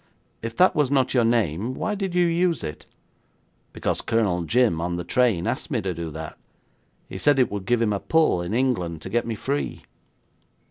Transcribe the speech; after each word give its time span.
'If 0.41 0.55
that 0.55 0.73
was 0.75 0.89
not 0.89 1.13
your 1.13 1.23
name, 1.23 1.75
why 1.75 1.93
did 1.93 2.15
you 2.15 2.25
use 2.25 2.63
it?' 2.63 2.87
'Because 3.71 4.01
Colonel 4.01 4.41
Jim, 4.45 4.81
on 4.81 4.95
the 4.95 5.03
train, 5.03 5.45
asked 5.45 5.69
me 5.69 5.79
to 5.79 5.93
do 5.93 6.09
that. 6.09 6.39
He 7.07 7.19
said 7.19 7.37
it 7.37 7.51
would 7.51 7.67
give 7.67 7.83
him 7.83 7.93
a 7.93 7.99
pull 7.99 8.41
in 8.41 8.51
England 8.55 9.03
to 9.03 9.11
get 9.11 9.27
me 9.27 9.35
free.' 9.35 9.83